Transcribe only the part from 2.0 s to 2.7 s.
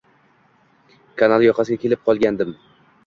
qolgandim